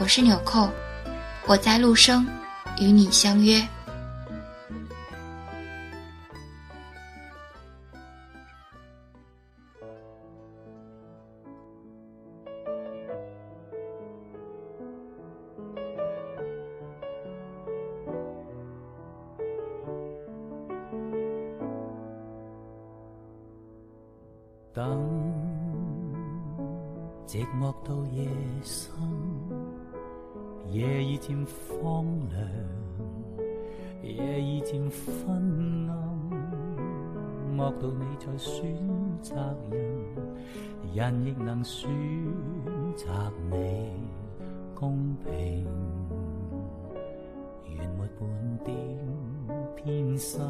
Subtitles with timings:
[0.00, 0.70] 我是纽扣，
[1.48, 2.24] 我在陆生，
[2.80, 3.60] 与你相约。
[24.72, 24.86] 等
[27.26, 28.28] 寂寞到夜
[28.62, 29.47] 深。
[30.70, 31.34] 夜已渐
[31.66, 32.38] 荒凉，
[34.02, 35.96] 夜已渐昏暗，
[37.56, 38.62] 莫道你在选
[39.22, 39.34] 择
[39.70, 39.80] 人，
[40.94, 41.88] 人亦能选
[42.94, 43.06] 择
[43.50, 43.56] 你
[44.74, 45.66] 公平，
[47.64, 48.28] 原没半
[48.64, 48.76] 点
[49.74, 50.40] 偏心。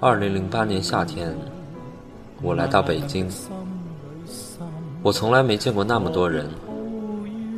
[0.00, 1.32] 二零零八年夏天，
[2.42, 3.28] 我来到北京，
[5.02, 6.48] 我从来没见过那么多人。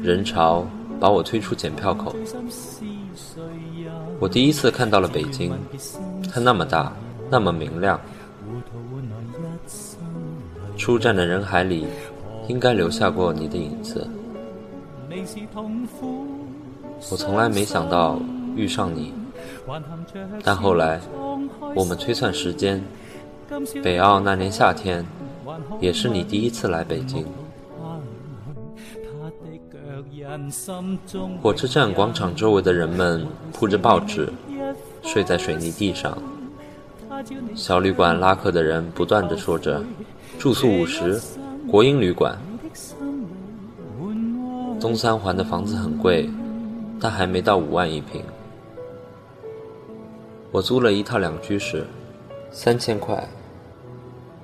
[0.03, 0.67] 人潮
[0.98, 2.12] 把我推出检票口，
[4.19, 5.53] 我第一次看到了北京，
[6.32, 6.93] 它那么大，
[7.31, 8.00] 那么明亮。
[10.77, 11.87] 出站的人海里，
[12.49, 14.04] 应该留下过你的影子。
[17.10, 18.19] 我从来没想到
[18.56, 19.12] 遇上你，
[20.43, 21.00] 但后来
[21.77, 22.82] 我们推算时间，
[23.84, 25.06] 北奥那年夏天，
[25.81, 27.25] 也是你第一次来北京。
[31.43, 34.33] 火车站广场周围的人们铺着报纸，
[35.03, 36.16] 睡在水泥地上。
[37.55, 39.83] 小旅馆拉客的人不断的说着
[40.38, 41.21] ：“住宿五十，
[41.71, 42.37] 国营旅馆。”
[44.81, 46.28] 东三环的房子很贵，
[47.00, 48.22] 但还没到五万一平。
[50.50, 51.87] 我租了一套两居室，
[52.50, 53.28] 三千块，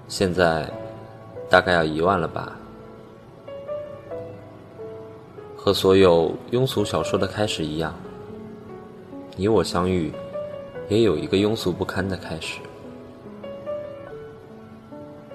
[0.07, 0.71] 现在
[1.51, 2.57] 大概要一万了吧。
[5.69, 7.95] 和所有庸俗小说的开始一样，
[9.37, 10.11] 你我相遇，
[10.89, 12.59] 也有一个庸俗不堪的开始。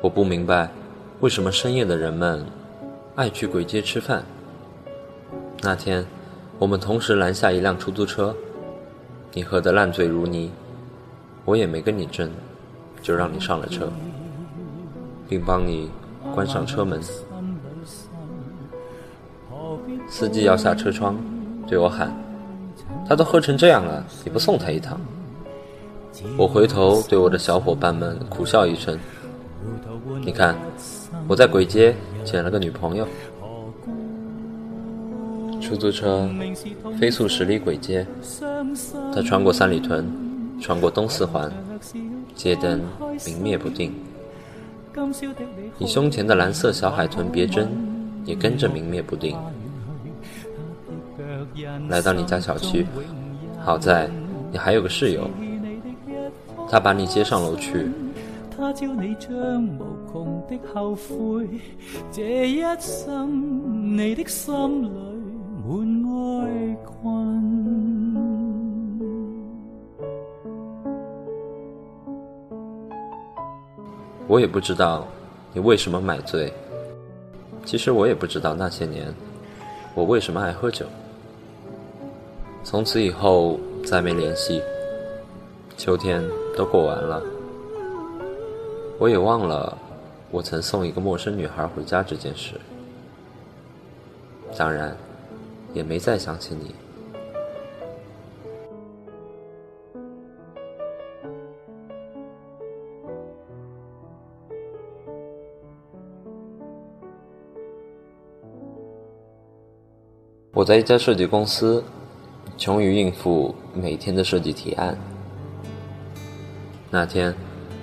[0.01, 0.71] 我不明白，
[1.19, 2.43] 为什么深夜的人们
[3.13, 4.25] 爱去鬼街吃饭。
[5.61, 6.03] 那天，
[6.57, 8.35] 我们同时拦下一辆出租车，
[9.33, 10.51] 你喝得烂醉如泥，
[11.45, 12.31] 我也没跟你争，
[13.03, 13.87] 就让你上了车，
[15.29, 15.91] 并帮你
[16.33, 16.99] 关上车门。
[20.15, 21.17] 司机摇下车窗，
[21.67, 22.15] 对我喊
[23.09, 25.01] ：“他都喝成这样了，你不送他一趟？”
[26.37, 28.95] 我回头对我的小伙伴们苦笑一声
[30.23, 30.55] ：“你看，
[31.27, 33.07] 我在鬼街捡了个女朋友。”
[35.59, 36.29] 出租车
[36.99, 38.05] 飞速驶离鬼街，
[39.15, 40.07] 它穿过三里屯，
[40.61, 41.51] 穿过东四环，
[42.35, 42.79] 街灯
[43.25, 43.91] 明灭不定。
[45.79, 47.67] 你胸前的蓝色小海豚别针
[48.25, 49.35] 也跟着明灭不定。
[51.89, 52.85] 来到你家小区，
[53.63, 54.09] 好在
[54.51, 55.29] 你还有个室友，
[56.69, 57.89] 他把你接上楼去。
[74.27, 75.05] 我也不知道
[75.51, 76.51] 你为什么买醉，
[77.65, 79.13] 其实我也不知道那些年
[79.93, 80.85] 我为什么爱喝酒。
[82.63, 84.61] 从此以后再没联系，
[85.77, 86.23] 秋天
[86.57, 87.21] 都过完了，
[88.97, 89.77] 我也忘了
[90.31, 92.59] 我曾送一个陌生女孩回家这件事，
[94.57, 94.97] 当然，
[95.73, 96.73] 也没再想起你。
[110.55, 111.83] 我在一家设计公司，
[112.57, 114.97] 穷于应付每天的设计提案。
[116.89, 117.33] 那天，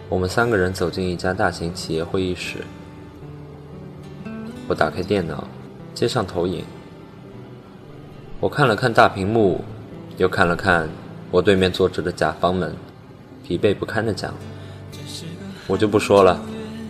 [0.09, 2.59] 我们三个人走进一家大型企业会议室。
[4.69, 5.43] 我打开电脑，
[5.93, 6.65] 接上投影。
[8.39, 9.63] 我看了看大屏幕，
[10.17, 10.89] 又看了看
[11.31, 12.75] 我对面坐着的甲方们，
[13.47, 14.33] 疲惫不堪的讲
[15.67, 16.41] ：“我就不说了，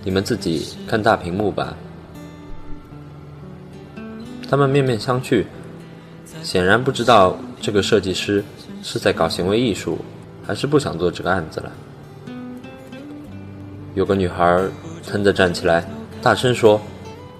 [0.05, 1.75] 你们自己看大屏幕吧。”
[4.49, 5.47] 他们面面相觑。
[6.43, 8.43] 显然不知道这个设计师
[8.82, 9.99] 是在搞行为艺术，
[10.47, 11.73] 还是不想做这个案子了。
[13.94, 14.69] 有个女孩
[15.06, 15.85] 腾地站起来，
[16.23, 16.81] 大声说：“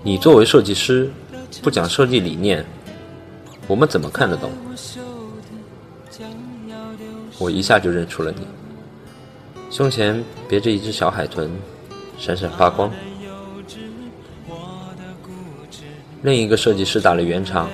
[0.03, 1.11] 你作为设计师，
[1.63, 2.65] 不讲设计理念，
[3.67, 4.51] 我们怎么看得懂？”
[7.39, 8.47] 我一下就认出了你，
[9.71, 11.51] 胸前别着一只小海豚，
[12.19, 12.91] 闪闪发光。
[16.23, 17.71] 另一个设计师打了圆场。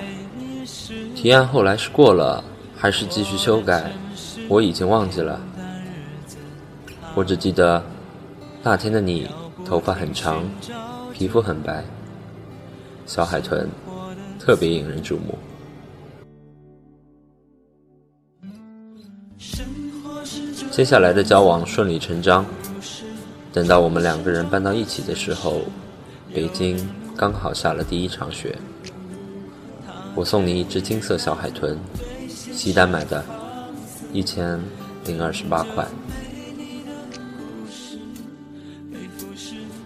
[1.17, 2.43] 提案后来是过了，
[2.77, 3.91] 还是继续修改？
[4.47, 5.41] 我已经忘记了。
[7.15, 7.83] 我只记得
[8.61, 9.27] 那天的你，
[9.65, 10.47] 头发很长，
[11.11, 11.83] 皮肤很白，
[13.07, 13.67] 小海豚
[14.39, 15.35] 特别引人注目。
[20.69, 22.45] 接下来的交往顺理成章。
[23.51, 25.61] 等到我们两个人搬到一起的时候，
[26.31, 26.77] 北京
[27.17, 28.55] 刚好下了第一场雪。
[30.17, 31.77] 我送你一只金色小海豚，
[32.27, 33.23] 西单买的，
[34.11, 34.59] 一千
[35.05, 35.87] 零二十八块。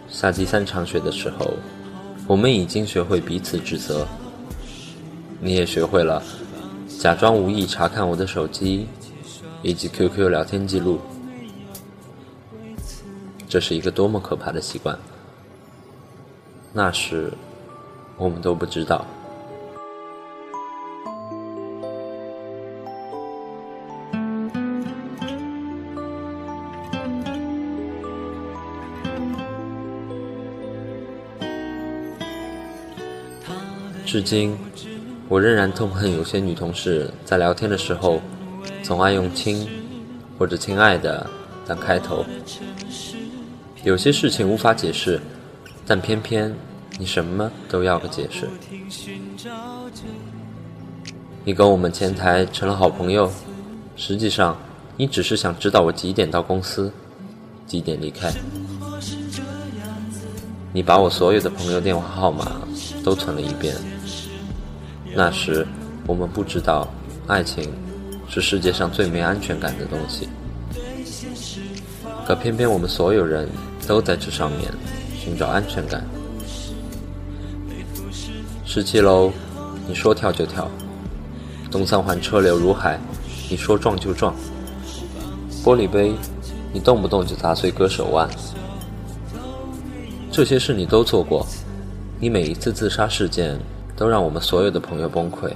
[0.07, 1.56] 下第三场雪的时候，
[2.28, 4.07] 我们已经学会彼此指责。
[5.42, 6.24] 你也学会了
[6.98, 8.88] 假装无意查看我的手机
[9.62, 11.01] 以及 QQ 聊天记录。
[13.50, 14.98] 这是一个多么可怕的习惯！
[16.72, 17.33] 那时，
[18.16, 19.06] 我们都不知道。
[34.06, 34.57] 至今，
[35.30, 38.21] 我仍然痛恨有些女同事在聊天的时候，
[38.83, 39.68] 总爱用“亲”
[40.38, 41.30] 或者“亲爱的”
[41.65, 42.25] 当开头。
[43.83, 45.19] 有些事情无法解释，
[45.86, 46.53] 但偏偏
[47.00, 48.50] 你什么都要个解释。
[51.44, 53.31] 你跟我们前台成了好朋友，
[53.95, 54.56] 实际上
[54.97, 56.92] 你只是想知道我几点到公司，
[57.65, 58.31] 几点离开。
[60.73, 62.62] 你把我所有的朋友电话号码
[63.03, 63.75] 都存了一遍。
[65.13, 65.68] 那时，
[66.07, 66.88] 我们不知道，
[67.27, 67.73] 爱情
[68.29, 70.29] 是世界上最没安全感的东西。
[72.25, 73.50] 可偏偏我们所有人
[73.85, 74.71] 都在这上面
[75.19, 76.06] 寻找安全感。
[78.65, 79.29] 十七楼，
[79.85, 80.63] 你说跳就跳；
[81.69, 82.97] 东三环车流如海，
[83.50, 84.33] 你说撞就撞。
[85.65, 86.13] 玻璃杯，
[86.71, 88.29] 你动不动就砸碎割手腕。
[90.31, 91.45] 这些事你都做过，
[92.19, 93.60] 你每一次自杀事件。
[94.01, 95.54] 都让我们所有的朋友崩溃。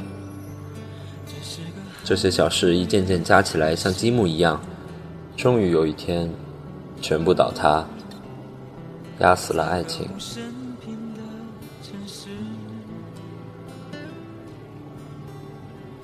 [2.03, 4.61] 这些小事一件件加起来，像积木一样，
[5.35, 6.29] 终于有一天，
[7.01, 7.83] 全部倒塌，
[9.17, 10.07] 压死了爱情。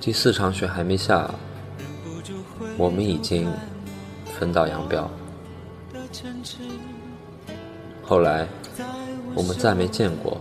[0.00, 1.32] 第四场雪还没下，
[2.76, 3.48] 我们已经
[4.24, 5.08] 分道扬镳。
[8.02, 8.48] 后来，
[9.34, 10.40] 我们再没见过。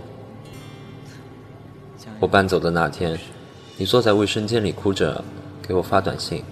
[2.19, 3.19] 我搬走的那天，
[3.77, 5.23] 你坐在卫生间里哭着
[5.61, 6.43] 给我发短信。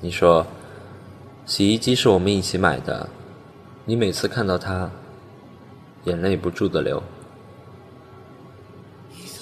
[0.00, 0.46] 你说，
[1.46, 3.08] 洗衣机是我们一起买的，
[3.84, 4.90] 你每次看到它，
[6.04, 7.02] 眼泪不住的流。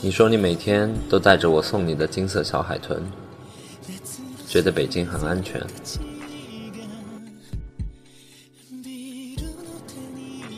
[0.01, 3.03] 你说你每天都带着我送你的金色小海豚，
[4.47, 5.61] 觉得北京很安全。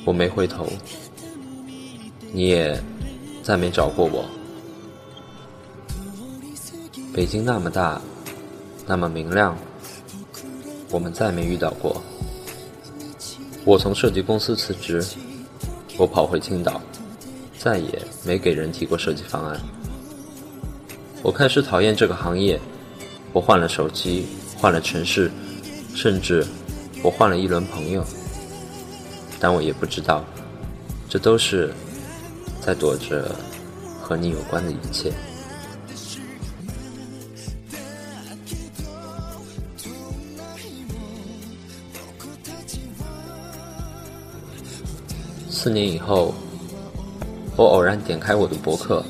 [0.09, 0.67] 我没回头，
[2.33, 2.83] 你也。
[3.43, 4.27] 再没找过我。
[7.15, 8.01] 北京那么大，
[8.87, 9.57] 那么明亮，
[10.91, 12.03] 我们再没遇到过。
[13.65, 15.03] 我从设计公司辞职，
[15.97, 16.79] 我跑回青岛，
[17.59, 19.59] 再也没给人提过设计方案。
[21.23, 22.61] 我开始讨厌这个行业，
[23.33, 24.27] 我换了手机，
[24.59, 25.31] 换了城市，
[25.95, 26.47] 甚至
[27.03, 28.05] 我换了一轮朋友，
[29.41, 30.25] 但我也不知道，
[31.09, 31.73] 这都是。
[32.61, 33.35] 在躲着
[34.03, 35.11] 和你有关的一切。
[45.49, 46.35] 四年以后，
[47.57, 49.03] 我偶然点开我的博客，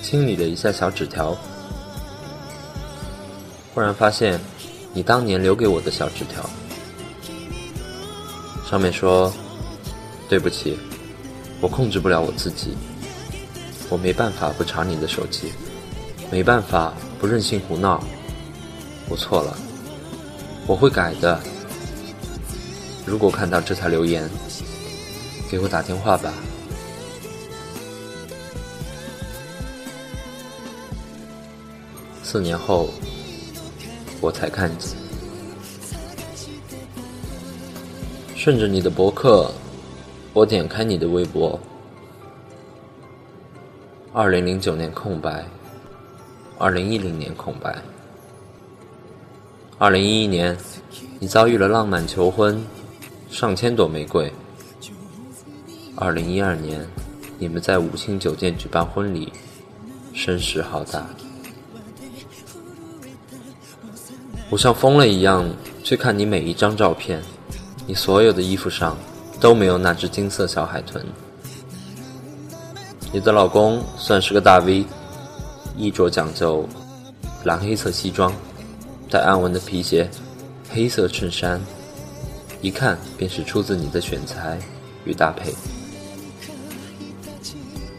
[0.00, 1.36] 清理了一下小纸条，
[3.74, 4.38] 忽然发现
[4.92, 6.48] 你当年留给我的小纸条，
[8.70, 9.32] 上面说
[10.30, 10.78] ：“对不起，
[11.60, 12.76] 我控制不了我自己，
[13.88, 15.52] 我没办法不查你的手机，
[16.30, 18.00] 没办法不任性胡闹，
[19.08, 19.58] 我错了，
[20.68, 21.40] 我会改的。
[23.04, 24.30] 如果看到这条留言，
[25.50, 26.32] 给我打电话吧。”
[32.22, 32.88] 四年后，
[34.20, 34.90] 我才看见，
[38.42, 39.52] 顺着你的博客，
[40.32, 41.60] 我点开你的微博。
[44.14, 45.44] 二零零九年空白，
[46.56, 47.76] 二零一零年空白，
[49.76, 50.56] 二零一一年，
[51.18, 52.64] 你遭遇了浪漫求婚，
[53.28, 54.32] 上千朵玫瑰。
[55.94, 56.80] 二零一二年，
[57.38, 59.30] 你们在五星酒店举办婚礼，
[60.14, 61.06] 声势浩大。
[64.48, 65.46] 我像疯了一样
[65.84, 67.22] 去看你每一张照片，
[67.90, 68.96] 你所有的衣服上
[69.40, 71.04] 都没有那只金色小海豚。
[73.12, 74.86] 你的老公算是个大 V，
[75.76, 76.64] 衣着讲究，
[77.42, 78.32] 蓝黑色西装，
[79.10, 80.08] 带暗纹的皮鞋，
[80.70, 81.60] 黑色衬衫，
[82.60, 84.56] 一看便是出自你的选材
[85.04, 85.52] 与搭配。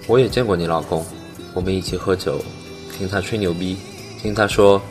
[0.07, 1.05] 我也见过你老公，
[1.53, 2.39] 我们一起喝酒，
[2.98, 3.75] 听他吹牛逼，
[4.21, 4.81] 听他说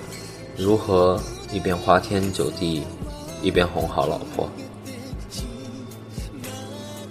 [0.59, 1.19] 如何。
[1.53, 2.85] 一边花天酒地，
[3.43, 4.49] 一边哄好老婆。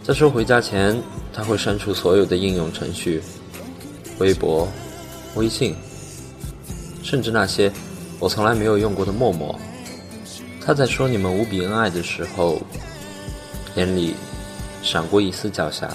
[0.09, 0.99] 在说回家前，
[1.31, 3.21] 他会删除所有的应用程序，
[4.17, 4.67] 微博、
[5.35, 5.75] 微信，
[7.03, 7.71] 甚至那些
[8.17, 9.55] 我从来没有用过的陌陌。
[10.65, 12.59] 他在说你们无比恩爱的时候，
[13.75, 14.15] 眼里
[14.81, 15.87] 闪过一丝狡黠。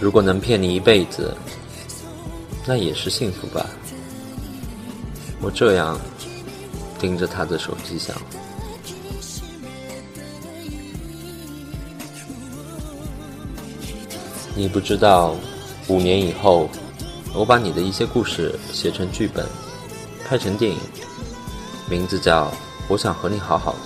[0.00, 1.36] 如果能骗你一辈子，
[2.64, 3.66] 那也是幸福吧。
[5.40, 6.00] 我这样
[6.96, 8.14] 盯着他的手机想，
[14.58, 15.36] 你不知道，
[15.86, 16.68] 五年以后，
[17.32, 19.46] 我把你的一些故事写成剧本，
[20.26, 20.76] 拍成电影，
[21.88, 22.46] 名字叫
[22.88, 23.78] 《我想和你好好的》。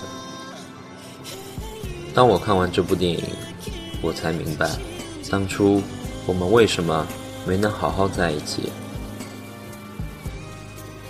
[2.15, 3.23] 当我看完这部电影，
[4.01, 4.67] 我才明白，
[5.29, 5.79] 当初
[6.25, 7.05] 我们为什么
[7.45, 8.71] 没能好好在一起。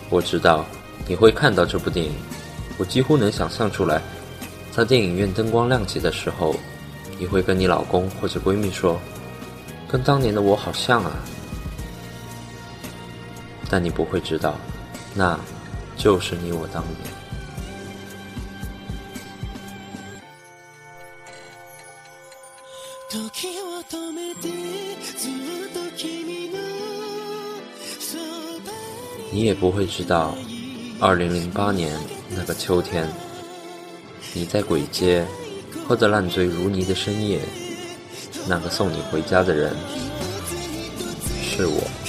[0.10, 0.66] 我知道
[1.08, 2.12] 你会看到这部电影，
[2.78, 4.02] 我几乎能想象出来，
[4.74, 6.54] 在电影院灯光亮起的时候，
[7.18, 9.00] 你会跟你老公或者闺蜜说
[9.94, 11.12] ：“跟当年的我好像啊。”
[13.70, 14.56] 但你不会知道，
[15.14, 15.40] 那
[15.96, 16.98] 就是你我当年。
[29.32, 30.36] 你也不会知道，
[31.00, 31.96] 二零零八年
[32.30, 33.08] 那个秋天，
[34.34, 35.24] 你在鬼街
[35.88, 37.40] 喝得烂醉如泥的深夜，
[38.48, 39.74] 那个送你回家的人
[41.42, 42.03] 是我。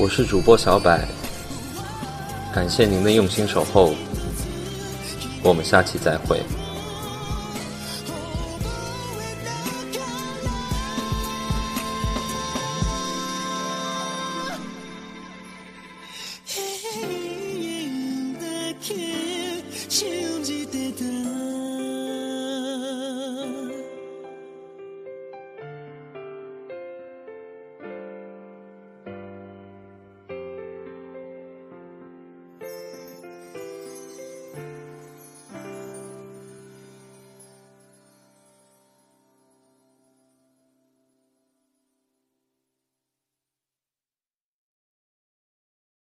[0.00, 1.08] 我是主播小百，
[2.54, 3.92] 感谢您的用心守候，
[5.42, 6.40] 我们下期再会。